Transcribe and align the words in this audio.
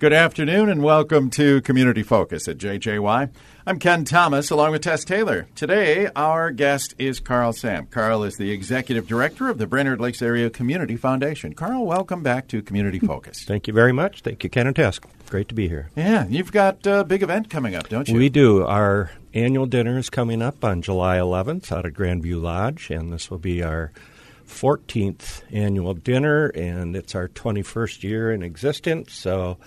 Good 0.00 0.12
afternoon 0.12 0.70
and 0.70 0.82
welcome 0.82 1.30
to 1.30 1.60
Community 1.60 2.02
Focus 2.02 2.48
at 2.48 2.58
JJY. 2.58 3.30
I'm 3.64 3.78
Ken 3.78 4.04
Thomas 4.04 4.50
along 4.50 4.72
with 4.72 4.82
Tess 4.82 5.04
Taylor. 5.04 5.46
Today, 5.54 6.08
our 6.16 6.50
guest 6.50 6.96
is 6.98 7.20
Carl 7.20 7.52
Samp. 7.52 7.92
Carl 7.92 8.24
is 8.24 8.34
the 8.34 8.50
executive 8.50 9.06
director 9.06 9.48
of 9.48 9.58
the 9.58 9.68
Brainerd 9.68 10.00
Lakes 10.00 10.20
Area 10.20 10.50
Community 10.50 10.96
Foundation. 10.96 11.54
Carl, 11.54 11.86
welcome 11.86 12.24
back 12.24 12.48
to 12.48 12.60
Community 12.60 12.98
hmm. 12.98 13.06
Focus. 13.06 13.44
Thank 13.44 13.68
you 13.68 13.72
very 13.72 13.92
much. 13.92 14.22
Thank 14.22 14.42
you, 14.42 14.50
Ken 14.50 14.66
and 14.66 14.74
Tess. 14.74 14.98
Great 15.30 15.48
to 15.50 15.54
be 15.54 15.68
here. 15.68 15.90
Yeah, 15.94 16.26
you've 16.26 16.50
got 16.50 16.84
a 16.88 17.04
big 17.04 17.22
event 17.22 17.48
coming 17.48 17.76
up, 17.76 17.88
don't 17.88 18.08
you? 18.08 18.16
We 18.16 18.28
do. 18.28 18.64
Our 18.64 19.12
annual 19.32 19.66
dinner 19.66 19.96
is 19.96 20.10
coming 20.10 20.42
up 20.42 20.64
on 20.64 20.82
July 20.82 21.18
11th 21.18 21.70
out 21.70 21.86
at 21.86 21.94
Grandview 21.94 22.42
Lodge, 22.42 22.90
and 22.90 23.12
this 23.12 23.30
will 23.30 23.38
be 23.38 23.62
our 23.62 23.92
14th 24.46 25.42
annual 25.52 25.94
dinner, 25.94 26.46
and 26.48 26.96
it's 26.96 27.14
our 27.14 27.28
21st 27.28 28.02
year 28.02 28.32
in 28.32 28.42
existence. 28.42 29.12
So 29.12 29.58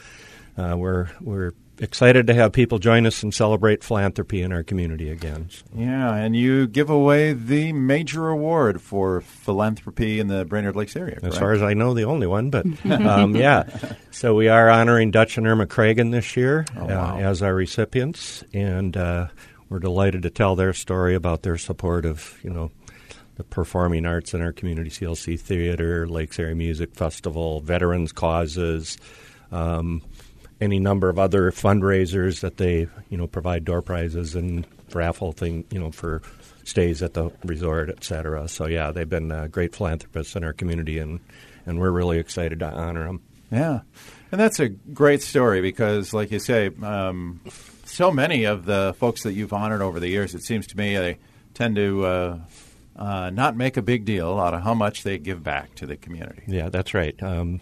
uh, 0.58 0.76
we're 0.77 1.09
we're 1.22 1.54
excited 1.80 2.27
to 2.27 2.34
have 2.34 2.52
people 2.52 2.80
join 2.80 3.05
us 3.05 3.21
and 3.23 3.34
celebrate 3.34 3.84
philanthropy 3.84 4.41
in 4.41 4.51
our 4.51 4.63
community 4.63 5.10
again. 5.10 5.49
Yeah, 5.76 6.13
and 6.13 6.35
you 6.35 6.68
give 6.68 6.90
away 6.90 7.34
the 7.34 7.74
major 7.74 8.29
award 8.29 8.82
for 8.82 9.21
philanthropy 9.21 10.20
in 10.20 10.27
the 10.27 10.46
Brainerd 10.46 10.76
Lakes 10.76 10.96
area. 10.96 11.20
Correct? 11.20 11.34
As 11.34 11.38
far 11.38 11.54
as 11.54 11.62
I 11.62 11.73
know, 11.73 11.94
the 11.94 12.05
only 12.05 12.27
one, 12.27 12.49
but 12.49 12.66
um, 12.85 13.35
yeah. 13.35 13.63
So 14.12 14.34
we 14.34 14.48
are 14.48 14.68
honoring 14.68 15.12
Dutch 15.12 15.38
and 15.38 15.46
Irma 15.46 15.68
Cragun 15.68 16.12
this 16.12 16.35
year 16.35 16.66
oh, 16.76 16.85
wow. 16.85 17.16
uh, 17.16 17.20
as 17.20 17.44
our 17.44 17.54
recipients, 17.54 18.44
and 18.51 18.98
uh, 18.98 19.27
we're 19.70 19.77
delighted 19.77 20.23
to 20.23 20.32
tell 20.32 20.55
their 20.55 20.73
story 20.73 21.13
about 21.13 21.44
their 21.44 21.57
support 21.57 22.04
of 22.04 22.40
you 22.41 22.49
know 22.49 22.71
the 23.38 23.43
performing 23.43 24.05
arts 24.05 24.34
in 24.34 24.41
our 24.41 24.52
community, 24.52 24.90
CLC 24.90 25.40
Theater, 25.40 26.07
Lakes 26.07 26.40
Area 26.40 26.55
Music 26.55 26.93
Festival, 26.96 27.62
veterans 27.62 28.12
causes. 28.12 28.98
Um, 29.52 30.02
any 30.60 30.79
number 30.79 31.07
of 31.07 31.20
other 31.20 31.52
fundraisers 31.52 32.40
that 32.41 32.57
they 32.57 32.88
you 33.10 33.18
know 33.18 33.27
provide 33.27 33.63
door 33.63 33.84
prizes 33.84 34.35
and 34.35 34.66
raffle 34.91 35.32
thing 35.32 35.66
you 35.70 35.79
know 35.79 35.91
for 35.91 36.21
stays 36.63 37.02
at 37.02 37.13
the 37.13 37.32
resort, 37.46 37.90
et 37.90 38.04
cetera. 38.04 38.48
So 38.48 38.66
yeah, 38.66 38.91
they've 38.91 39.07
been 39.07 39.32
uh, 39.32 39.48
great 39.48 39.76
philanthropists 39.76 40.35
in 40.35 40.44
our 40.44 40.54
community, 40.54 40.98
and 40.98 41.20
and 41.66 41.79
we're 41.79 41.91
really 41.91 42.18
excited 42.18 42.60
to 42.60 42.70
honor 42.70 43.05
them. 43.05 43.22
Yeah, 43.51 43.82
and 44.32 44.41
that's 44.41 44.60
a 44.60 44.70
great 44.70 45.22
story 45.22 45.62
because, 45.62 46.12
like 46.12 46.32
you 46.32 46.40
say, 46.40 46.72
um, 46.82 47.40
so 47.85 48.12
many 48.12 48.46
of 48.46 48.66
the 48.66 48.96
folks 48.98 49.24
that 49.24 49.34
you've 49.34 49.54
honored 49.54 49.82
over 49.82 49.99
the 49.99 50.10
years, 50.10 50.35
it 50.35 50.44
seems 50.44 50.68
to 50.68 50.77
me, 50.77 50.98
they 50.98 51.20
tend 51.54 51.76
to. 51.76 52.05
Uh, 52.05 52.40
uh, 52.98 53.29
not 53.29 53.55
make 53.55 53.77
a 53.77 53.81
big 53.81 54.05
deal 54.05 54.40
out 54.40 54.53
of 54.53 54.62
how 54.62 54.73
much 54.73 55.03
they 55.03 55.17
give 55.17 55.43
back 55.43 55.76
to 55.76 55.85
the 55.85 55.95
community. 55.95 56.43
Yeah, 56.48 56.70
that's 56.70 56.93
right. 56.93 57.15
Um, 57.21 57.62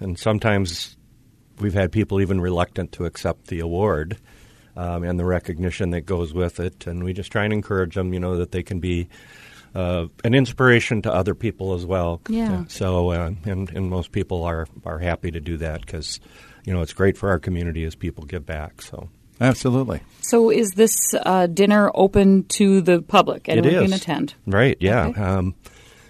and 0.00 0.18
sometimes 0.18 0.96
we've 1.58 1.74
had 1.74 1.92
people 1.92 2.20
even 2.20 2.40
reluctant 2.40 2.92
to 2.92 3.06
accept 3.06 3.46
the 3.46 3.60
award 3.60 4.18
um, 4.76 5.02
and 5.04 5.18
the 5.18 5.24
recognition 5.24 5.90
that 5.90 6.02
goes 6.02 6.34
with 6.34 6.60
it. 6.60 6.86
And 6.86 7.02
we 7.02 7.12
just 7.12 7.32
try 7.32 7.44
and 7.44 7.52
encourage 7.52 7.94
them, 7.94 8.12
you 8.12 8.20
know, 8.20 8.36
that 8.36 8.52
they 8.52 8.62
can 8.62 8.78
be 8.78 9.08
uh, 9.74 10.06
an 10.24 10.34
inspiration 10.34 11.02
to 11.02 11.12
other 11.12 11.34
people 11.34 11.74
as 11.74 11.86
well. 11.86 12.20
Yeah. 12.28 12.64
So, 12.68 13.10
uh, 13.10 13.30
and, 13.44 13.70
and 13.70 13.88
most 13.88 14.12
people 14.12 14.44
are, 14.44 14.66
are 14.84 14.98
happy 14.98 15.30
to 15.30 15.40
do 15.40 15.56
that 15.58 15.80
because, 15.80 16.20
you 16.64 16.74
know, 16.74 16.82
it's 16.82 16.92
great 16.92 17.16
for 17.16 17.30
our 17.30 17.38
community 17.38 17.84
as 17.84 17.94
people 17.94 18.24
give 18.24 18.44
back. 18.44 18.82
So. 18.82 19.08
Absolutely. 19.40 20.00
So, 20.22 20.50
is 20.50 20.70
this 20.70 21.14
uh, 21.14 21.46
dinner 21.46 21.90
open 21.94 22.44
to 22.48 22.80
the 22.80 23.02
public? 23.02 23.48
It 23.48 23.58
Anyone 23.58 23.84
is. 23.84 23.90
can 23.90 23.92
attend. 23.92 24.34
Right. 24.46 24.76
Yeah. 24.80 25.06
Okay. 25.08 25.20
Um, 25.20 25.54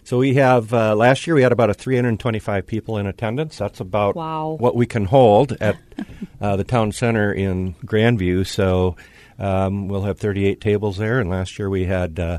so 0.05 0.19
we 0.19 0.35
have 0.35 0.73
uh, 0.73 0.95
last 0.95 1.27
year 1.27 1.35
we 1.35 1.43
had 1.43 1.51
about 1.51 1.69
a 1.69 1.75
325 1.75 2.65
people 2.67 2.97
in 2.99 3.07
attendance. 3.07 3.59
That's 3.59 3.81
about 3.81 4.15
Wow. 4.15 4.57
what 4.61 4.77
we 4.77 4.87
can 4.87 5.05
hold 5.07 5.53
at 5.61 5.77
uh, 6.41 6.55
the 6.57 6.63
town 6.65 6.93
center 6.93 7.33
in 7.33 7.75
Grandview. 7.85 8.47
So 8.47 8.97
um, 9.39 9.89
we'll 9.89 10.03
have 10.05 10.19
38 10.21 10.61
tables 10.61 10.97
there, 10.97 11.19
and 11.19 11.29
last 11.29 11.59
year 11.59 11.69
we 11.69 11.85
had. 11.87 12.19
Uh, 12.21 12.39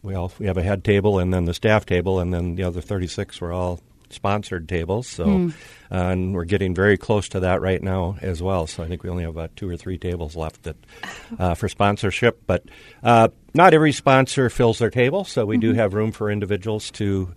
well, 0.00 0.32
we 0.38 0.46
have 0.46 0.56
a 0.56 0.62
head 0.62 0.84
table 0.84 1.18
and 1.18 1.34
then 1.34 1.44
the 1.44 1.52
staff 1.52 1.84
table, 1.84 2.20
and 2.20 2.32
then 2.32 2.54
the 2.54 2.62
other 2.62 2.80
36 2.80 3.40
were 3.40 3.52
all 3.52 3.80
sponsored 4.10 4.68
tables. 4.68 5.06
So, 5.06 5.24
Hmm. 5.26 5.48
uh, 5.90 5.94
and 5.94 6.34
we're 6.34 6.44
getting 6.44 6.74
very 6.74 6.96
close 6.96 7.28
to 7.30 7.40
that 7.40 7.60
right 7.60 7.82
now 7.82 8.16
as 8.22 8.42
well. 8.42 8.66
So 8.66 8.82
I 8.82 8.88
think 8.88 9.02
we 9.02 9.10
only 9.10 9.22
have 9.24 9.30
about 9.30 9.54
two 9.56 9.68
or 9.68 9.76
three 9.76 9.98
tables 9.98 10.34
left 10.36 10.62
that, 10.64 10.76
uh, 11.38 11.54
for 11.54 11.68
sponsorship. 11.68 12.42
But 12.46 12.64
uh, 13.02 13.28
not 13.54 13.74
every 13.74 13.92
sponsor 13.92 14.48
fills 14.50 14.78
their 14.78 14.90
table, 14.90 15.24
so 15.24 15.44
we 15.46 15.58
do 15.58 15.72
have 15.74 15.94
room 15.94 16.12
for 16.12 16.30
individuals 16.30 16.90
to 16.92 17.30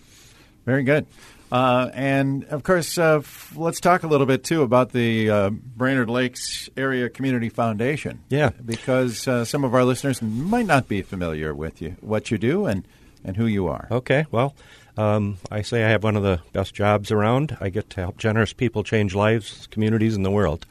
Very 0.66 0.82
good. 0.84 1.06
Uh, 1.52 1.90
and 1.92 2.44
of 2.46 2.62
course, 2.62 2.96
uh, 2.98 3.18
f- 3.18 3.52
let's 3.56 3.78
talk 3.78 4.02
a 4.02 4.06
little 4.06 4.26
bit 4.26 4.42
too 4.44 4.62
about 4.62 4.92
the 4.92 5.30
uh, 5.30 5.50
Brainerd 5.50 6.08
Lakes 6.10 6.68
Area 6.76 7.08
Community 7.10 7.48
Foundation. 7.50 8.20
Yeah. 8.28 8.50
because 8.64 9.28
uh, 9.28 9.44
some 9.44 9.62
of 9.62 9.74
our 9.74 9.84
listeners 9.84 10.22
might 10.22 10.66
not 10.66 10.88
be 10.88 11.02
familiar 11.02 11.54
with 11.54 11.82
you, 11.82 11.96
what 12.00 12.30
you 12.30 12.38
do, 12.38 12.66
and 12.66 12.86
and 13.26 13.36
who 13.36 13.46
you 13.46 13.68
are. 13.68 13.86
okay, 13.90 14.26
well, 14.30 14.54
um, 14.98 15.38
I 15.50 15.62
say 15.62 15.82
I 15.84 15.88
have 15.88 16.02
one 16.02 16.14
of 16.16 16.22
the 16.22 16.40
best 16.52 16.74
jobs 16.74 17.10
around. 17.10 17.56
I 17.60 17.68
get 17.70 17.88
to 17.90 18.00
help 18.00 18.18
generous 18.18 18.52
people 18.52 18.82
change 18.84 19.14
lives, 19.14 19.66
communities, 19.70 20.14
and 20.16 20.24
the 20.26 20.30
world. 20.30 20.66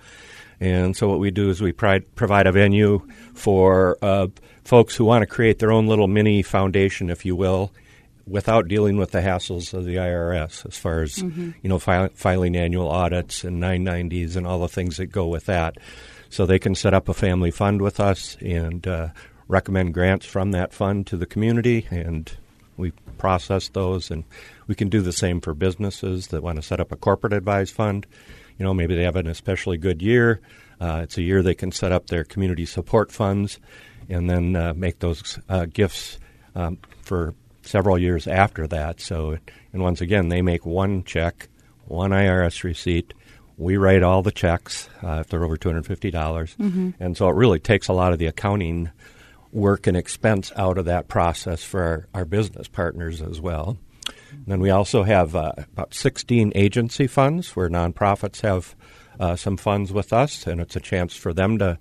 And 0.59 0.95
so, 0.95 1.07
what 1.09 1.19
we 1.19 1.31
do 1.31 1.49
is 1.49 1.61
we 1.61 1.71
provide 1.71 2.47
a 2.47 2.51
venue 2.51 3.05
for 3.33 3.97
uh, 4.01 4.27
folks 4.63 4.95
who 4.95 5.05
want 5.05 5.23
to 5.23 5.27
create 5.27 5.59
their 5.59 5.71
own 5.71 5.87
little 5.87 6.07
mini 6.07 6.41
foundation, 6.41 7.09
if 7.09 7.25
you 7.25 7.35
will, 7.35 7.71
without 8.25 8.67
dealing 8.67 8.97
with 8.97 9.11
the 9.11 9.19
hassles 9.21 9.73
of 9.73 9.85
the 9.85 9.95
IRS 9.95 10.65
as 10.65 10.77
far 10.77 11.01
as 11.01 11.17
you 11.17 11.53
know 11.63 11.79
fil- 11.79 12.09
filing 12.15 12.55
annual 12.55 12.89
audits 12.89 13.43
and 13.43 13.61
990s 13.61 14.35
and 14.35 14.47
all 14.47 14.59
the 14.59 14.67
things 14.67 14.97
that 14.97 15.07
go 15.07 15.27
with 15.27 15.45
that. 15.45 15.77
So 16.29 16.45
they 16.45 16.59
can 16.59 16.73
set 16.73 16.93
up 16.93 17.09
a 17.09 17.13
family 17.13 17.51
fund 17.51 17.81
with 17.81 17.99
us 17.99 18.37
and 18.41 18.87
uh, 18.87 19.09
recommend 19.47 19.93
grants 19.93 20.25
from 20.25 20.51
that 20.51 20.73
fund 20.73 21.05
to 21.07 21.17
the 21.17 21.27
community, 21.27 21.85
and 21.91 22.31
we 22.75 22.91
process 23.17 23.69
those. 23.69 24.09
And 24.09 24.23
we 24.67 24.75
can 24.75 24.89
do 24.89 25.01
the 25.01 25.11
same 25.11 25.41
for 25.41 25.53
businesses 25.53 26.27
that 26.27 26.41
want 26.41 26.55
to 26.55 26.63
set 26.63 26.79
up 26.79 26.91
a 26.91 26.95
corporate 26.95 27.33
advised 27.33 27.75
fund. 27.75 28.07
You 28.57 28.65
know, 28.65 28.73
maybe 28.73 28.95
they 28.95 29.03
have 29.03 29.15
an 29.15 29.27
especially 29.27 29.77
good 29.77 30.01
year. 30.01 30.41
Uh, 30.79 31.01
it's 31.03 31.17
a 31.17 31.21
year 31.21 31.41
they 31.41 31.55
can 31.55 31.71
set 31.71 31.91
up 31.91 32.07
their 32.07 32.23
community 32.23 32.65
support 32.65 33.11
funds 33.11 33.59
and 34.09 34.29
then 34.29 34.55
uh, 34.55 34.73
make 34.75 34.99
those 34.99 35.39
uh, 35.49 35.65
gifts 35.65 36.19
um, 36.55 36.77
for 37.01 37.33
several 37.61 37.97
years 37.97 38.27
after 38.27 38.67
that. 38.67 38.99
So, 38.99 39.37
and 39.71 39.81
once 39.81 40.01
again, 40.01 40.29
they 40.29 40.41
make 40.41 40.65
one 40.65 41.03
check, 41.03 41.47
one 41.85 42.11
IRS 42.11 42.63
receipt. 42.63 43.13
We 43.57 43.77
write 43.77 44.03
all 44.03 44.21
the 44.23 44.31
checks 44.31 44.89
uh, 45.03 45.19
if 45.21 45.27
they're 45.29 45.43
over 45.43 45.57
two 45.57 45.69
hundred 45.69 45.85
fifty 45.85 46.11
dollars, 46.11 46.55
and 46.99 47.15
so 47.15 47.29
it 47.29 47.35
really 47.35 47.59
takes 47.59 47.87
a 47.87 47.93
lot 47.93 48.11
of 48.11 48.19
the 48.19 48.25
accounting 48.25 48.89
work 49.51 49.85
and 49.85 49.95
expense 49.95 50.51
out 50.55 50.77
of 50.79 50.85
that 50.85 51.07
process 51.07 51.63
for 51.63 51.81
our, 51.83 52.07
our 52.15 52.25
business 52.25 52.67
partners 52.67 53.21
as 53.21 53.39
well. 53.39 53.77
And 54.33 54.45
then 54.47 54.59
we 54.59 54.69
also 54.69 55.03
have 55.03 55.35
uh, 55.35 55.53
about 55.73 55.93
16 55.93 56.51
agency 56.55 57.07
funds 57.07 57.55
where 57.55 57.69
nonprofits 57.69 58.41
have 58.41 58.75
uh, 59.19 59.35
some 59.35 59.57
funds 59.57 59.93
with 59.93 60.11
us, 60.11 60.47
and 60.47 60.59
it's 60.59 60.75
a 60.75 60.79
chance 60.81 61.15
for 61.15 61.33
them 61.33 61.57
to 61.59 61.77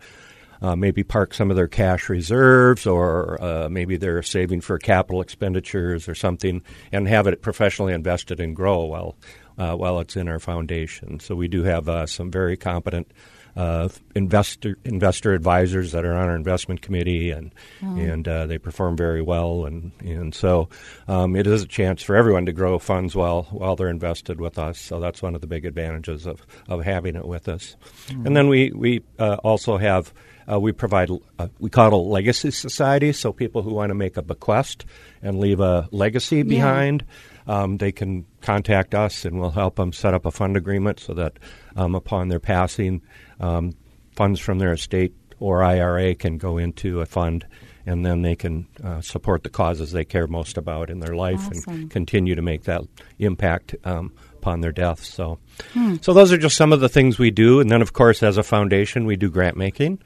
uh, 0.60 0.76
maybe 0.76 1.02
park 1.02 1.34
some 1.34 1.50
of 1.50 1.56
their 1.56 1.68
cash 1.68 2.08
reserves, 2.08 2.86
or 2.86 3.42
uh, 3.42 3.68
maybe 3.68 3.96
they're 3.96 4.22
saving 4.22 4.60
for 4.60 4.78
capital 4.78 5.20
expenditures 5.20 6.08
or 6.08 6.14
something, 6.14 6.62
and 6.92 7.08
have 7.08 7.26
it 7.26 7.42
professionally 7.42 7.92
invested 7.92 8.38
and 8.38 8.54
grow 8.54 8.84
while 8.84 9.16
uh, 9.58 9.74
while 9.74 10.00
it's 10.00 10.16
in 10.16 10.28
our 10.28 10.38
foundation. 10.38 11.20
So 11.20 11.34
we 11.34 11.48
do 11.48 11.64
have 11.64 11.88
uh, 11.88 12.06
some 12.06 12.30
very 12.30 12.56
competent 12.56 13.10
uh, 13.56 13.88
investor 14.14 14.76
investor 14.84 15.34
advisors 15.34 15.92
that 15.92 16.04
are 16.04 16.14
on 16.14 16.28
our 16.28 16.36
investment 16.36 16.80
committee, 16.80 17.30
and 17.30 17.52
and 17.80 18.26
uh, 18.26 18.46
they 18.46 18.58
perform 18.58 18.96
very 18.96 19.22
well, 19.22 19.66
and 19.66 19.92
and 20.00 20.34
so 20.34 20.68
um, 21.08 21.36
it 21.36 21.46
is 21.46 21.62
a 21.62 21.66
chance 21.66 22.02
for 22.02 22.16
everyone 22.16 22.46
to 22.46 22.52
grow 22.52 22.78
funds 22.78 23.14
while 23.14 23.44
while 23.50 23.76
they're 23.76 23.88
invested 23.88 24.40
with 24.40 24.58
us. 24.58 24.78
So 24.78 25.00
that's 25.00 25.22
one 25.22 25.34
of 25.34 25.40
the 25.40 25.46
big 25.46 25.66
advantages 25.66 26.26
of, 26.26 26.46
of 26.68 26.84
having 26.84 27.16
it 27.16 27.26
with 27.26 27.48
us. 27.48 27.76
And 28.24 28.36
then 28.36 28.48
we 28.48 28.72
we 28.72 29.02
uh, 29.18 29.36
also 29.44 29.76
have. 29.76 30.12
Uh, 30.50 30.58
we 30.58 30.72
provide, 30.72 31.08
uh, 31.38 31.46
we 31.60 31.70
call 31.70 31.86
it 31.86 31.92
a 31.92 31.96
legacy 31.96 32.50
society, 32.50 33.12
so 33.12 33.32
people 33.32 33.62
who 33.62 33.72
want 33.72 33.90
to 33.90 33.94
make 33.94 34.16
a 34.16 34.22
bequest 34.22 34.84
and 35.22 35.38
leave 35.38 35.60
a 35.60 35.88
legacy 35.92 36.42
behind, 36.42 37.04
um, 37.46 37.78
they 37.78 37.92
can 37.92 38.24
contact 38.40 38.94
us 38.94 39.24
and 39.24 39.40
we'll 39.40 39.50
help 39.50 39.76
them 39.76 39.92
set 39.92 40.14
up 40.14 40.26
a 40.26 40.30
fund 40.30 40.56
agreement 40.56 41.00
so 41.00 41.14
that 41.14 41.38
um, 41.76 41.94
upon 41.94 42.28
their 42.28 42.40
passing, 42.40 43.02
um, 43.40 43.74
funds 44.14 44.40
from 44.40 44.58
their 44.58 44.72
estate 44.72 45.14
or 45.40 45.62
IRA 45.62 46.14
can 46.14 46.38
go 46.38 46.58
into 46.58 47.00
a 47.00 47.06
fund 47.06 47.46
and 47.86 48.06
then 48.06 48.22
they 48.22 48.36
can 48.36 48.66
uh, 48.84 49.00
support 49.00 49.42
the 49.42 49.48
causes 49.48 49.92
they 49.92 50.04
care 50.04 50.26
most 50.26 50.56
about 50.56 50.90
in 50.90 51.00
their 51.00 51.16
life 51.16 51.40
Awesome. 51.48 51.74
and 51.74 51.90
continue 51.90 52.34
to 52.34 52.42
make 52.42 52.64
that 52.64 52.82
impact 53.18 53.74
um, 53.84 54.12
upon 54.34 54.60
their 54.60 54.72
death. 54.72 55.02
So, 55.02 55.38
so 56.00 56.12
those 56.12 56.32
are 56.32 56.38
just 56.38 56.56
some 56.56 56.72
of 56.72 56.80
the 56.80 56.88
things 56.88 57.18
we 57.18 57.30
do. 57.30 57.60
And 57.60 57.70
then, 57.70 57.82
of 57.82 57.92
course, 57.92 58.22
as 58.22 58.36
a 58.36 58.42
foundation, 58.42 59.04
we 59.04 59.16
do 59.16 59.30
grant 59.30 59.56
making, 59.56 59.98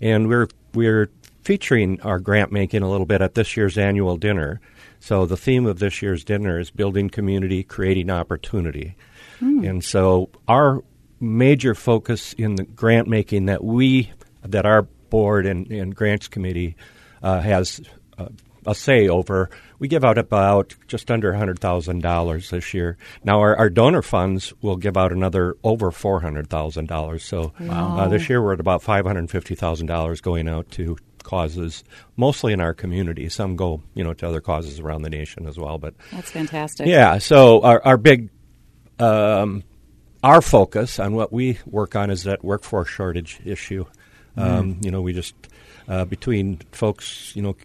and 0.00 0.28
we're 0.28 0.48
we're 0.74 1.10
featuring 1.42 2.00
our 2.02 2.18
grant 2.18 2.52
making 2.52 2.82
a 2.82 2.90
little 2.90 3.06
bit 3.06 3.20
at 3.20 3.34
this 3.34 3.56
year's 3.56 3.78
annual 3.78 4.16
dinner. 4.16 4.60
So 5.02 5.26
the 5.26 5.36
theme 5.36 5.66
of 5.66 5.80
this 5.80 6.00
year's 6.00 6.22
dinner 6.22 6.60
is 6.60 6.70
building 6.70 7.10
community, 7.10 7.64
creating 7.64 8.08
opportunity. 8.08 8.94
And 9.66 9.84
so 9.84 10.30
our 10.46 10.84
major 11.18 11.74
focus 11.74 12.34
in 12.34 12.54
the 12.54 12.62
grant 12.62 13.08
making 13.08 13.46
that 13.46 13.64
we 13.64 14.12
that 14.44 14.64
our 14.64 14.82
board 14.82 15.44
and, 15.44 15.66
and 15.72 15.94
grants 15.94 16.28
committee 16.28 16.76
uh, 17.20 17.40
has 17.40 17.80
uh, 18.16 18.28
a 18.64 18.76
say 18.76 19.08
over. 19.08 19.50
We 19.80 19.88
give 19.88 20.04
out 20.04 20.18
about 20.18 20.76
just 20.86 21.10
under 21.10 21.32
$100,000 21.32 22.50
this 22.50 22.72
year. 22.72 22.96
Now, 23.24 23.40
our, 23.40 23.56
our 23.56 23.68
donor 23.68 24.02
funds 24.02 24.52
will 24.62 24.76
give 24.76 24.96
out 24.96 25.10
another 25.10 25.56
over 25.64 25.90
$400,000. 25.90 27.20
So 27.20 27.52
uh, 27.68 28.08
this 28.08 28.28
year 28.28 28.40
we're 28.40 28.52
at 28.52 28.60
about 28.60 28.82
$550,000 28.82 30.22
going 30.22 30.48
out 30.48 30.70
to 30.72 30.96
causes, 31.22 31.84
mostly 32.16 32.52
in 32.52 32.60
our 32.60 32.74
community. 32.74 33.28
Some 33.28 33.56
go, 33.56 33.82
you 33.94 34.04
know, 34.04 34.12
to 34.14 34.28
other 34.28 34.40
causes 34.40 34.80
around 34.80 35.02
the 35.02 35.10
nation 35.10 35.46
as 35.46 35.58
well. 35.58 35.78
But 35.78 35.94
That's 36.10 36.30
fantastic. 36.30 36.86
yeah, 36.86 37.18
so 37.18 37.62
our, 37.62 37.82
our 37.84 37.96
big, 37.96 38.30
um, 38.98 39.62
our 40.22 40.42
focus 40.42 40.98
on 40.98 41.14
what 41.14 41.32
we 41.32 41.58
work 41.66 41.96
on 41.96 42.10
is 42.10 42.24
that 42.24 42.44
workforce 42.44 42.88
shortage 42.88 43.40
issue. 43.44 43.84
Um, 44.36 44.78
You 44.80 44.90
know, 44.90 45.02
we 45.02 45.12
just, 45.12 45.34
uh, 45.88 46.04
between 46.04 46.60
folks, 46.72 47.32
you 47.34 47.42
know, 47.42 47.56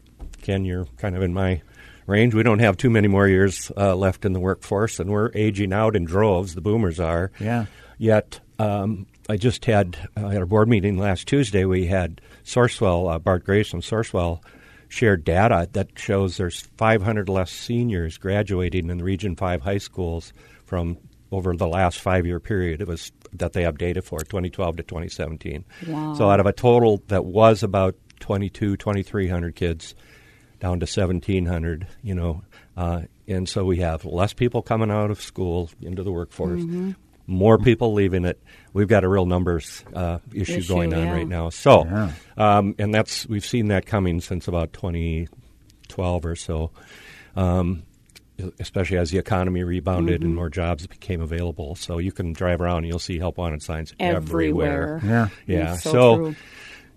Ken, 0.41 0.65
you're 0.65 0.85
kind 0.97 1.15
of 1.15 1.21
in 1.21 1.33
my 1.33 1.61
range. 2.07 2.33
We 2.33 2.43
don't 2.43 2.59
have 2.59 2.77
too 2.77 2.89
many 2.89 3.07
more 3.07 3.27
years 3.27 3.71
uh, 3.77 3.95
left 3.95 4.25
in 4.25 4.33
the 4.33 4.39
workforce, 4.39 4.99
and 4.99 5.09
we're 5.09 5.31
aging 5.35 5.71
out 5.73 5.95
in 5.95 6.05
droves, 6.05 6.55
the 6.55 6.61
boomers 6.61 6.99
are. 6.99 7.31
Yeah. 7.39 7.65
Yet, 7.97 8.39
um, 8.59 9.07
I 9.29 9.37
just 9.37 9.65
had 9.65 9.97
uh, 10.15 10.27
at 10.27 10.37
our 10.37 10.45
board 10.45 10.69
meeting 10.69 10.97
last 10.97 11.27
Tuesday. 11.27 11.65
We 11.65 11.87
had 11.87 12.21
Sourcewell, 12.45 13.13
uh, 13.13 13.19
Bart 13.19 13.43
Grace 13.43 13.69
from 13.69 13.81
Sourcewell, 13.81 14.41
shared 14.87 15.23
data 15.23 15.67
that 15.73 15.97
shows 15.99 16.37
there's 16.37 16.61
500 16.77 17.27
less 17.27 17.51
seniors 17.51 18.17
graduating 18.17 18.89
in 18.89 18.97
the 18.97 19.03
Region 19.03 19.35
Five 19.35 19.61
high 19.61 19.79
schools 19.79 20.33
from 20.65 20.97
over 21.31 21.55
the 21.55 21.67
last 21.67 21.99
five-year 21.99 22.39
period. 22.39 22.81
It 22.81 22.87
was 22.87 23.11
that 23.33 23.53
they 23.53 23.63
have 23.63 23.77
data 23.77 24.01
for 24.01 24.19
2012 24.19 24.77
to 24.77 24.83
2017. 24.83 25.65
Wow. 25.87 26.13
So 26.13 26.29
out 26.29 26.39
of 26.39 26.45
a 26.45 26.53
total 26.53 27.03
that 27.07 27.25
was 27.25 27.63
about 27.63 27.95
22, 28.21 28.77
2,300 28.77 29.55
kids, 29.55 29.93
down 30.59 30.79
to 30.79 30.85
1,700. 30.85 31.87
You 32.01 32.15
know, 32.15 32.43
uh, 32.77 33.01
and 33.27 33.47
so 33.49 33.65
we 33.65 33.77
have 33.77 34.05
less 34.05 34.33
people 34.33 34.61
coming 34.61 34.89
out 34.89 35.11
of 35.11 35.21
school 35.21 35.69
into 35.81 36.03
the 36.03 36.11
workforce. 36.11 36.61
Mm-hmm. 36.61 36.91
More 37.27 37.57
people 37.57 37.93
leaving 37.93 38.23
it. 38.25 38.41
We've 38.73 38.87
got 38.87 39.03
a 39.03 39.09
real 39.09 39.25
numbers 39.25 39.83
uh, 39.93 40.19
issue, 40.33 40.59
Issue, 40.59 40.67
going 40.73 40.93
on 40.93 41.07
yeah. 41.07 41.11
right 41.13 41.27
now. 41.27 41.49
So, 41.49 41.83
Yeah. 41.85 42.11
um, 42.37 42.73
and 42.79 42.93
that's 42.93 43.27
we've 43.27 43.45
seen 43.45 43.67
that 43.67 43.85
coming 43.85 44.21
since 44.21 44.47
about 44.47 44.71
2012 44.73 46.25
or 46.25 46.35
so. 46.35 46.71
Um, 47.35 47.83
especially 48.59 48.97
as 48.97 49.09
the 49.09 49.17
economy 49.17 49.63
rebounded 49.63 50.21
Mm-hmm. 50.21 50.25
and 50.27 50.35
more 50.35 50.49
jobs 50.49 50.85
became 50.85 51.21
available. 51.21 51.75
So 51.75 51.97
you 51.97 52.11
can 52.11 52.33
drive 52.33 52.61
around 52.61 52.77
and 52.79 52.87
you'll 52.87 52.99
see 52.99 53.17
help 53.17 53.37
wanted 53.37 53.63
signs 53.63 53.93
Everywhere. 53.99 54.97
everywhere. 54.97 55.29
Yeah. 55.47 55.55
Yeah. 55.57 55.73
It's 55.73 55.83
so 55.83 55.91
so 55.91 56.15
true. 56.17 56.35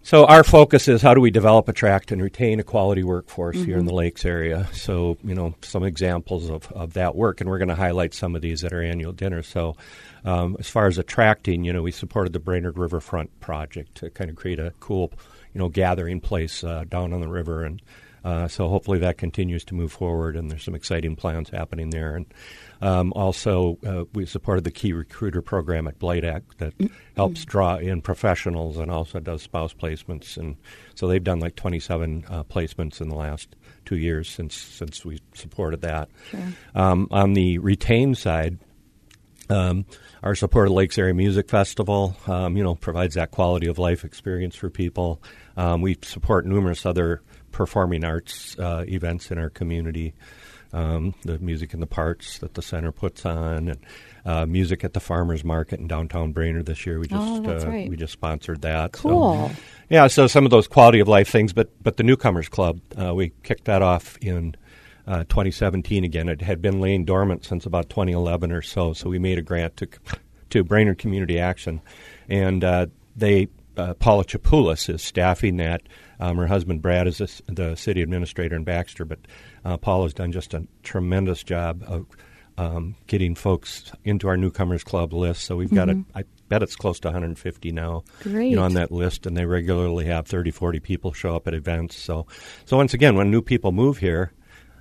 So 0.02 0.24
our 0.26 0.42
focus 0.42 0.88
is 0.88 1.02
how 1.02 1.14
do 1.14 1.20
we 1.20 1.30
develop, 1.30 1.68
attract, 1.68 2.10
and 2.10 2.22
retain 2.22 2.58
a 2.58 2.62
quality 2.64 3.02
workforce 3.02 3.56
here 3.56 3.66
Mm-hmm. 3.66 3.80
in 3.80 3.86
the 3.86 3.94
Lakes 3.94 4.24
area. 4.24 4.66
So 4.72 5.18
you 5.22 5.34
know 5.34 5.54
some 5.62 5.84
examples 5.84 6.48
of, 6.50 6.70
of 6.72 6.94
that 6.94 7.14
work, 7.14 7.40
and 7.40 7.50
we're 7.50 7.58
going 7.58 7.68
to 7.68 7.74
highlight 7.74 8.14
some 8.14 8.34
of 8.34 8.42
these 8.42 8.64
at 8.64 8.72
our 8.72 8.82
annual 8.82 9.12
dinner. 9.12 9.42
So 9.42 9.76
um, 10.24 10.56
as 10.58 10.68
far 10.68 10.86
as 10.86 10.98
attracting, 10.98 11.64
you 11.64 11.72
know, 11.72 11.82
we 11.82 11.92
supported 11.92 12.32
the 12.32 12.40
Brainerd 12.40 12.78
Riverfront 12.78 13.40
project 13.40 13.94
to 13.96 14.10
kind 14.10 14.30
of 14.30 14.36
create 14.36 14.58
a 14.58 14.72
cool, 14.80 15.12
you 15.54 15.58
know, 15.58 15.68
gathering 15.68 16.20
place 16.20 16.64
uh, 16.64 16.84
down 16.88 17.12
on 17.12 17.20
the 17.20 17.28
river, 17.28 17.62
and 17.64 17.80
uh, 18.24 18.48
so 18.48 18.68
hopefully 18.68 18.98
that 18.98 19.18
continues 19.18 19.64
to 19.64 19.74
move 19.74 19.92
forward. 19.92 20.36
And 20.36 20.50
there's 20.50 20.64
some 20.64 20.74
exciting 20.74 21.16
plans 21.16 21.50
happening 21.50 21.90
there. 21.90 22.16
And 22.16 22.26
um, 22.82 23.12
also, 23.14 23.78
uh, 23.86 24.04
we 24.14 24.26
supported 24.26 24.64
the 24.64 24.70
Key 24.70 24.92
Recruiter 24.92 25.42
program 25.42 25.86
at 25.86 26.02
Act 26.24 26.58
that 26.58 26.74
helps 27.16 27.44
draw 27.44 27.76
in 27.76 28.00
professionals 28.00 28.76
and 28.78 28.90
also 28.90 29.20
does 29.20 29.42
spouse 29.42 29.72
placements. 29.72 30.36
And 30.36 30.56
so 30.94 31.06
they've 31.06 31.22
done 31.22 31.40
like 31.40 31.56
27 31.56 32.24
uh, 32.28 32.42
placements 32.44 33.00
in 33.00 33.08
the 33.08 33.16
last 33.16 33.56
two 33.84 33.96
years 33.96 34.28
since 34.28 34.54
since 34.56 35.04
we 35.04 35.20
supported 35.34 35.82
that. 35.82 36.08
Um, 36.74 37.08
on 37.10 37.32
the 37.34 37.58
retain 37.58 38.14
side, 38.14 38.58
um, 39.50 39.84
our 40.22 40.34
support 40.34 40.68
of 40.68 40.74
Lakes 40.74 40.98
Area 40.98 41.14
Music 41.14 41.48
Festival, 41.48 42.16
um, 42.26 42.56
you 42.56 42.62
know, 42.62 42.74
provides 42.74 43.14
that 43.16 43.30
quality 43.30 43.66
of 43.66 43.78
life 43.78 44.04
experience 44.04 44.54
for 44.54 44.70
people. 44.70 45.22
Um, 45.56 45.82
we 45.82 45.98
support 46.02 46.46
numerous 46.46 46.86
other 46.86 47.22
performing 47.52 48.04
arts 48.04 48.58
uh, 48.58 48.84
events 48.88 49.30
in 49.30 49.38
our 49.38 49.50
community. 49.50 50.14
Um, 50.72 51.14
the 51.24 51.36
music 51.40 51.74
in 51.74 51.80
the 51.80 51.86
parks 51.88 52.38
that 52.38 52.54
the 52.54 52.62
center 52.62 52.92
puts 52.92 53.26
on, 53.26 53.68
and 53.70 53.78
uh, 54.24 54.46
music 54.46 54.84
at 54.84 54.92
the 54.94 55.00
farmers 55.00 55.42
market 55.42 55.80
in 55.80 55.88
downtown 55.88 56.30
Brainerd 56.30 56.66
this 56.66 56.86
year. 56.86 57.00
We 57.00 57.08
just 57.08 57.20
Oh, 57.20 57.44
uh, 57.44 57.66
right. 57.66 57.88
we 57.90 57.96
just 57.96 58.12
sponsored 58.12 58.62
that. 58.62 58.94
So- 58.94 59.08
Cool. 59.08 59.50
yeah, 59.88 60.06
so 60.06 60.28
some 60.28 60.44
of 60.44 60.52
those 60.52 60.68
quality 60.68 61.00
of 61.00 61.08
life 61.08 61.28
things, 61.28 61.52
but 61.52 61.70
but 61.82 61.96
the 61.96 62.04
newcomers 62.04 62.48
club, 62.48 62.80
uh, 62.96 63.12
we 63.12 63.32
kicked 63.42 63.64
that 63.64 63.82
off 63.82 64.16
in 64.18 64.54
uh, 65.08 65.24
2017 65.24 66.04
again. 66.04 66.28
It 66.28 66.40
had 66.40 66.62
been 66.62 66.80
laying 66.80 67.04
dormant 67.04 67.44
since 67.44 67.66
about 67.66 67.90
2011 67.90 68.52
or 68.52 68.62
so. 68.62 68.92
So 68.92 69.10
we 69.10 69.18
made 69.18 69.38
a 69.38 69.42
grant 69.42 69.76
to 69.78 69.88
to 70.50 70.62
Brainerd 70.62 70.98
Community 70.98 71.40
Action, 71.40 71.80
and 72.28 72.62
uh, 72.62 72.86
they 73.16 73.48
uh, 73.76 73.94
Paula 73.94 74.24
Chapulis 74.24 74.92
is 74.92 75.02
staffing 75.02 75.56
that. 75.58 75.82
Um, 76.18 76.36
her 76.36 76.46
husband 76.46 76.82
Brad 76.82 77.06
is 77.06 77.18
the 77.18 77.52
the 77.52 77.76
city 77.76 78.02
administrator 78.02 78.56
in 78.56 78.64
Baxter, 78.64 79.04
but 79.04 79.20
uh, 79.64 79.76
Paula's 79.76 80.14
done 80.14 80.32
just 80.32 80.54
a 80.54 80.66
tremendous 80.82 81.42
job 81.42 81.82
of 81.86 82.06
um, 82.58 82.94
getting 83.06 83.34
folks 83.34 83.90
into 84.04 84.28
our 84.28 84.36
newcomers 84.36 84.84
club 84.84 85.14
list. 85.14 85.44
So 85.44 85.56
we've 85.56 85.72
got 85.72 85.88
it. 85.88 85.96
I 86.14 86.24
bet 86.48 86.62
it's 86.62 86.76
close 86.76 87.00
to 87.00 87.08
150 87.08 87.72
now. 87.72 88.04
Great. 88.22 88.50
You 88.50 88.56
know, 88.56 88.64
on 88.64 88.74
that 88.74 88.92
list, 88.92 89.24
and 89.24 89.34
they 89.34 89.46
regularly 89.46 90.04
have 90.06 90.26
30, 90.26 90.50
40 90.50 90.80
people 90.80 91.12
show 91.12 91.34
up 91.34 91.48
at 91.48 91.54
events. 91.54 91.96
So, 91.96 92.26
so 92.66 92.76
once 92.76 92.92
again, 92.92 93.16
when 93.16 93.30
new 93.30 93.40
people 93.40 93.72
move 93.72 93.96
here, 93.98 94.32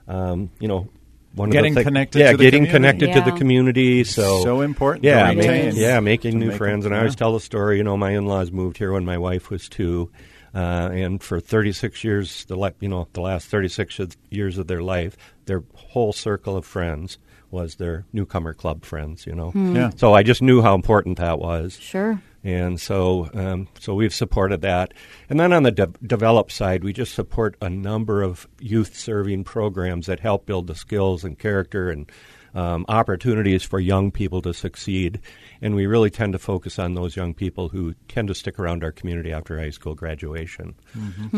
um, 0.10 0.50
you 0.60 0.68
know, 0.68 0.90
one 1.34 1.50
Getting 1.52 1.72
of 1.72 1.76
the 1.76 1.82
thi- 1.82 1.86
connected 1.86 2.20
yeah, 2.20 2.32
to 2.32 2.38
the 2.38 2.44
getting 2.44 2.66
community. 2.66 3.00
connected 3.06 3.26
to 3.26 3.32
the 3.32 3.38
community. 3.38 4.04
So 4.04 4.42
So 4.44 4.62
important. 4.62 5.04
yeah, 5.06 5.30
to 5.30 5.36
making, 5.36 5.76
yeah, 5.82 6.00
making 6.00 6.32
to 6.34 6.38
new 6.46 6.52
friends. 6.52 6.84
them- 6.84 6.92
And 6.94 6.98
I 6.98 7.00
always 7.00 7.14
yeah. 7.14 7.18
tell 7.20 7.34
the 7.34 7.40
story. 7.40 7.78
You 7.78 7.84
know, 7.84 7.98
my 7.98 8.12
in-laws 8.12 8.52
moved 8.52 8.78
here 8.78 8.92
when 8.92 9.06
my 9.06 9.18
wife 9.18 9.50
was 9.50 9.70
two, 9.70 10.10
uh, 10.56 10.90
and 10.92 11.22
for 11.22 11.40
36 11.40 12.04
years, 12.04 12.46
the 12.46 12.56
le- 12.58 12.74
you 12.80 12.90
know 12.90 13.08
the 13.14 13.22
last 13.22 13.48
36 13.48 14.00
years 14.32 14.58
of 14.58 14.68
their 14.68 14.82
life, 14.82 15.16
their 15.46 15.64
whole 15.76 16.14
circle 16.14 16.58
of 16.58 16.66
friends 16.66 17.18
was 17.52 17.76
their 17.76 18.06
newcomer 18.14 18.54
club 18.54 18.84
friends. 18.86 19.26
You 19.28 19.36
know, 19.36 19.52
Yeah. 19.56 19.92
so 19.96 20.14
I 20.14 20.24
just 20.24 20.42
knew 20.42 20.62
how 20.62 20.74
important 20.76 21.18
that 21.18 21.40
was. 21.40 21.78
Sure. 21.80 22.22
And 22.44 22.80
so, 22.80 23.30
um, 23.34 23.68
so 23.80 23.94
we've 23.94 24.14
supported 24.14 24.62
that. 24.62 24.94
And 25.30 25.40
then 25.40 25.52
on 25.52 25.64
the 25.64 25.72
de- 25.72 25.94
develop 26.06 26.52
side, 26.52 26.84
we 26.84 26.94
just 26.94 27.14
support 27.14 27.58
a 27.62 27.70
number 27.70 28.22
of 28.24 28.48
youth 28.60 28.96
serving 28.96 29.44
programs 29.44 30.06
that 30.06 30.22
help 30.22 30.46
build 30.46 30.68
the 30.68 30.76
skills 30.76 31.24
and 31.24 31.38
character 31.38 31.90
and 31.90 32.10
um, 32.56 32.86
opportunities 32.90 33.64
for 33.64 33.80
young 33.80 34.10
people 34.10 34.42
to 34.42 34.54
succeed. 34.54 35.20
And 35.62 35.76
we 35.76 35.86
really 35.86 36.10
tend 36.10 36.34
to 36.34 36.40
focus 36.40 36.80
on 36.80 36.96
those 36.96 37.16
young 37.16 37.34
people 37.36 37.70
who 37.70 37.94
tend 38.08 38.28
to 38.30 38.34
stick 38.34 38.58
around 38.58 38.84
our 38.84 38.92
community 38.92 39.32
after 39.32 39.60
high 39.60 39.70
school 39.70 39.94
graduation. 39.94 40.74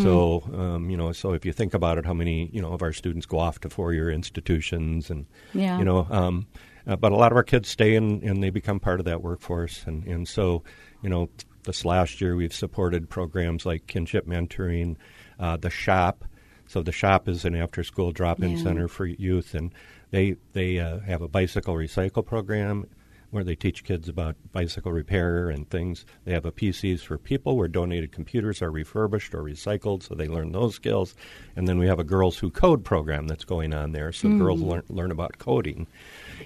So, 0.01 0.43
um, 0.53 0.89
you 0.89 0.95
know, 0.95 1.11
so 1.11 1.33
if 1.33 1.45
you 1.45 1.51
think 1.51 1.73
about 1.73 1.97
it, 1.97 2.05
how 2.05 2.13
many 2.13 2.49
you 2.53 2.61
know 2.61 2.71
of 2.71 2.81
our 2.81 2.93
students 2.93 3.25
go 3.25 3.39
off 3.39 3.59
to 3.61 3.69
four-year 3.69 4.09
institutions, 4.09 5.09
and 5.09 5.25
Yeah. 5.53 5.79
you 5.79 5.83
know, 5.83 6.07
um, 6.09 6.47
uh, 6.87 6.95
but 6.95 7.11
a 7.11 7.15
lot 7.15 7.31
of 7.31 7.35
our 7.35 7.43
kids 7.43 7.69
stay 7.69 7.95
in 7.95 8.21
and 8.23 8.43
they 8.43 8.49
become 8.49 8.79
part 8.79 8.99
of 8.99 9.05
that 9.05 9.21
workforce, 9.21 9.83
and 9.85 10.05
and 10.05 10.27
so 10.27 10.63
you 11.01 11.09
know 11.09 11.29
this 11.63 11.85
last 11.85 12.21
year, 12.21 12.35
we've 12.35 12.53
supported 12.53 13.09
programs 13.09 13.65
like 13.65 13.85
kinship 13.87 14.25
mentoring, 14.27 14.95
uh, 15.39 15.57
the 15.57 15.69
shop. 15.69 16.25
So 16.67 16.81
the 16.81 16.91
shop 16.91 17.27
is 17.27 17.43
an 17.45 17.53
after-school 17.53 18.13
drop-in 18.13 18.51
Yeah. 18.51 18.63
center 18.63 18.87
for 18.87 19.05
youth, 19.05 19.53
and 19.53 19.71
they 20.09 20.37
they 20.53 20.79
uh, 20.79 20.99
have 21.01 21.21
a 21.21 21.27
bicycle 21.27 21.75
recycle 21.75 22.25
program 22.25 22.87
where 23.31 23.43
they 23.43 23.55
teach 23.55 23.83
kids 23.83 24.07
about 24.07 24.35
bicycle 24.51 24.91
repair 24.91 25.49
and 25.49 25.69
things. 25.69 26.05
They 26.25 26.33
have 26.33 26.45
a 26.45 26.51
PCs 26.51 27.01
for 27.01 27.17
people 27.17 27.57
where 27.57 27.67
donated 27.67 28.11
computers 28.11 28.61
are 28.61 28.69
refurbished 28.69 29.33
or 29.33 29.41
recycled, 29.41 30.03
so 30.03 30.15
they 30.15 30.27
learn 30.27 30.51
those 30.51 30.75
skills. 30.75 31.15
And 31.55 31.67
then 31.67 31.79
we 31.79 31.87
have 31.87 31.99
a 31.99 32.03
Girls 32.03 32.37
Who 32.37 32.49
Code 32.49 32.83
program 32.83 33.27
that's 33.27 33.45
going 33.45 33.73
on 33.73 33.93
there, 33.93 34.11
so 34.11 34.29
girls 34.37 34.61
learn 34.61 34.83
learn 34.89 35.11
about 35.11 35.37
coding. 35.37 35.87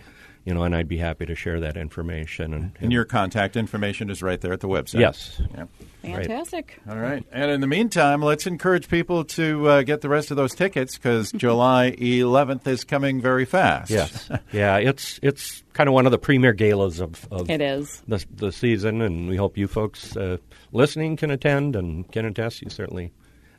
You 0.45 0.53
know, 0.53 0.63
and 0.63 0.75
I'd 0.75 0.87
be 0.87 0.97
happy 0.97 1.25
to 1.25 1.35
share 1.35 1.59
that 1.59 1.77
information. 1.77 2.53
And, 2.53 2.71
And 2.79 2.91
your 2.91 3.05
contact 3.05 3.55
information 3.55 4.09
is 4.09 4.23
right 4.23 4.39
there 4.39 4.53
at 4.53 4.61
the 4.61 4.67
website. 4.67 4.99
Yes. 5.01 5.41
Yeah. 5.53 5.65
Right. 6.01 6.25
Fantastic. 6.27 6.79
All 6.89 6.97
right. 6.97 7.23
And 7.31 7.51
in 7.51 7.59
the 7.59 7.67
meantime, 7.67 8.21
let's 8.21 8.47
encourage 8.47 8.87
people 8.87 9.25
to 9.25 9.67
uh, 9.67 9.81
get 9.83 9.99
the 9.99 10.07
rest 10.07 10.31
of 10.31 10.37
those 10.37 10.55
tickets 10.55 10.97
because 10.97 11.31
July 11.35 11.91
11th 11.99 12.65
is 12.67 12.85
coming 12.85 13.21
very 13.21 13.43
fast. 13.45 13.91
Yes, 13.91 14.29
yeah, 14.53 14.77
it's 14.77 15.19
it's 15.21 15.61
kind 15.73 15.89
of 15.89 15.93
one 15.93 16.05
of 16.05 16.11
the 16.13 16.17
premier 16.17 16.53
galas 16.53 17.01
of, 17.01 17.27
of 17.31 17.49
It 17.49 17.59
is. 17.61 18.01
the 18.07 18.25
the 18.33 18.51
season, 18.53 19.01
and 19.01 19.27
we 19.27 19.35
hope 19.35 19.57
you 19.57 19.67
folks 19.67 20.15
uh, 20.15 20.37
listening 20.71 21.17
can 21.17 21.31
attend 21.31 21.75
and 21.75 22.09
can 22.11 22.23
attest. 22.25 22.61
You 22.61 22.69
certainly 22.69 23.11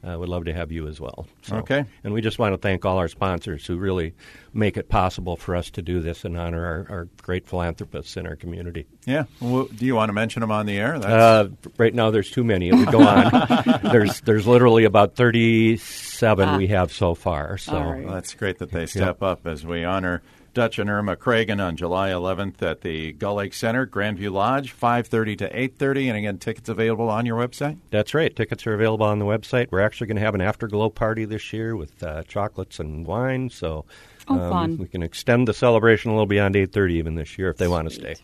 uh, 0.07 0.19
would 0.19 0.29
love 0.29 0.45
to 0.47 0.53
have 0.55 0.73
you 0.73 0.89
as 0.89 1.01
well. 1.01 1.27
So- 1.43 1.57
Okay. 1.57 1.85
and 2.05 2.13
we 2.15 2.21
just 2.21 2.39
want 2.39 2.55
to 2.55 2.59
thank 2.59 2.85
all 2.85 2.99
our 2.99 3.09
sponsors 3.09 3.67
who 3.67 3.77
really 3.77 4.15
make 4.55 4.77
it 4.77 4.89
possible 4.89 5.37
for 5.37 5.55
us 5.55 5.71
to 5.71 5.83
do 5.83 6.01
this 6.01 6.25
and 6.25 6.37
honor 6.39 6.65
our, 6.65 6.87
our 6.97 7.09
great 7.23 7.47
philanthropists 7.47 8.17
in 8.17 8.27
our 8.27 8.35
community. 8.37 8.87
Yeah. 9.07 9.25
Well, 9.41 9.65
do 9.67 9.85
you 9.87 9.95
want 9.95 10.09
to 10.09 10.13
mention 10.13 10.41
them 10.41 10.51
on 10.51 10.67
the 10.67 10.79
air? 10.79 10.99
That's, 10.99 11.13
Uh, 11.13 11.49
right 11.79 11.95
now, 11.95 12.11
there's 12.11 12.31
too 12.31 12.45
many. 12.45 12.69
It 12.69 12.75
would 12.75 12.91
go 12.91 13.01
on. 13.07 13.81
there's 13.93 14.21
there's 14.23 14.47
literally 14.47 14.85
about 14.85 15.15
37 15.17 16.57
we 16.57 16.69
have 16.69 16.93
so 16.93 17.15
far. 17.15 17.59
So 17.59 17.73
All 17.77 17.93
right. 17.93 18.05
well, 18.05 18.15
that's 18.15 18.35
great 18.35 18.59
that 18.59 18.71
they 18.71 18.87
step 18.87 19.23
up 19.23 19.47
as 19.47 19.65
we 19.67 19.85
honor 19.85 20.23
Dutch 20.53 20.79
and 20.79 20.91
Irma 20.91 21.17
Cragun 21.17 21.61
on 21.65 21.77
July 21.77 22.11
11th 22.11 22.61
at 22.63 22.81
the 22.81 23.13
Gull 23.13 23.37
Lake 23.37 23.55
Center, 23.55 23.87
Grandview 23.87 24.31
Lodge, 24.33 24.73
5:30 24.73 25.37
to 25.39 25.49
8:30, 25.57 26.09
and 26.09 26.17
again, 26.19 26.39
tickets 26.39 26.69
available 26.69 27.09
on 27.09 27.27
your 27.27 27.39
website. 27.39 27.79
That's 27.91 28.15
right. 28.15 28.35
Tickets 28.35 28.67
are 28.67 28.75
available 28.75 29.07
on 29.07 29.19
the 29.19 29.25
website. 29.25 29.69
We're 29.71 29.81
actually 29.81 30.09
going 30.09 30.17
to 30.17 30.23
have 30.23 30.35
an 30.35 30.41
afterglow 30.41 30.91
party 30.91 31.25
this 31.25 31.53
year 31.53 31.77
with 31.77 32.03
uh, 32.03 32.23
chocolates 32.25 32.79
and 32.81 33.07
wine. 33.07 33.51
So 33.51 33.85
Oh, 34.29 34.35
um, 34.35 34.51
fun. 34.51 34.79
we 34.79 34.87
can 34.87 35.03
extend 35.03 35.49
the 35.49 35.55
celebration 35.55 36.11
a 36.11 36.15
little 36.15 36.27
beyond 36.27 36.55
8:30 36.55 36.93
even 36.95 37.15
this 37.15 37.39
year 37.39 37.51
if 37.51 37.57
they 37.57 37.69
want 37.69 37.89
to 37.89 37.95
stay. 37.95 38.15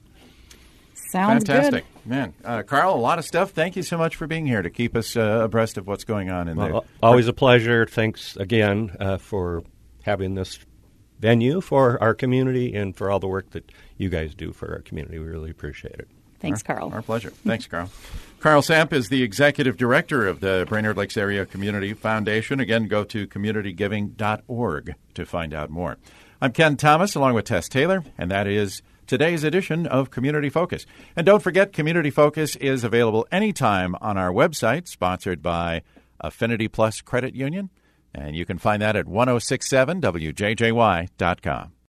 Sounds 0.95 1.45
Fantastic, 1.45 1.85
good. 2.03 2.11
man. 2.11 2.35
Uh, 2.45 2.63
Carl, 2.63 2.95
a 2.95 2.97
lot 2.97 3.19
of 3.19 3.25
stuff. 3.25 3.51
Thank 3.53 3.77
you 3.77 3.83
so 3.83 3.97
much 3.97 4.17
for 4.17 4.27
being 4.27 4.45
here 4.47 4.61
to 4.63 4.71
keep 4.71 4.97
us 4.97 5.17
uh, 5.17 5.41
abreast 5.45 5.79
of 5.79 5.87
what's 5.87 6.05
going 6.05 6.31
on 6.31 6.49
in 6.49 6.57
there. 6.59 6.73
Well, 6.73 6.85
always 7.03 7.29
a 7.29 7.33
pleasure. 7.33 7.87
Thanks 7.87 8.37
again 8.37 8.95
uh, 8.99 9.17
for 9.19 9.63
having 10.03 10.35
this 10.35 10.59
venue 11.19 11.61
for 11.61 12.03
our 12.03 12.15
community 12.15 12.75
and 12.75 12.97
for 12.97 13.11
all 13.11 13.19
the 13.19 13.27
work 13.27 13.51
that 13.51 13.71
you 13.97 14.09
guys 14.09 14.35
do 14.35 14.53
for 14.53 14.73
our 14.73 14.81
community. 14.81 15.19
We 15.19 15.27
really 15.27 15.51
appreciate 15.51 15.95
it. 15.95 16.09
Thanks, 16.39 16.63
Carl. 16.63 16.93
Our 16.93 17.03
pleasure. 17.03 17.31
Thanks, 17.31 17.67
Carl. 17.67 17.91
Carl 18.41 18.63
Samp 18.63 18.93
is 18.93 19.09
the 19.09 19.23
executive 19.23 19.77
director 19.77 20.27
of 20.27 20.41
the 20.41 20.67
Brainerd 20.69 20.97
Lakes 20.97 21.17
Area 21.17 21.47
Community 21.47 21.95
Foundation. 21.95 22.61
Again, 22.61 22.87
go 22.87 23.05
to 23.05 23.27
communitygiving.org 23.27 24.95
to 25.15 25.27
find 25.27 25.55
out 25.55 25.71
more. 25.71 25.97
I'm 26.41 26.53
Ken 26.53 26.77
Thomas 26.77 27.15
along 27.15 27.35
with 27.35 27.47
Tess 27.47 27.69
Taylor, 27.69 28.05
and 28.19 28.31
that 28.31 28.47
is 28.47 28.83
today's 29.07 29.43
edition 29.43 29.87
of 29.87 30.11
Community 30.11 30.51
Focus. 30.51 30.85
And 31.17 31.25
don't 31.25 31.43
forget, 31.43 31.73
Community 31.73 32.11
Focus 32.11 32.57
is 32.57 32.85
available 32.85 33.27
anytime 33.33 33.97
on 34.03 34.19
our 34.19 34.31
website, 34.31 34.87
sponsored 34.87 35.43
by 35.43 35.83
Affinity 36.21 36.69
Plus 36.69 37.01
Credit 37.01 37.35
Union. 37.35 37.71
And 38.17 38.35
you 38.35 38.45
can 38.47 38.59
find 38.59 38.83
that 38.83 38.97
at 38.97 39.07
1067wjjy.com. 39.07 41.76